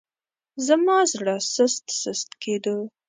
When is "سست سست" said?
1.53-2.29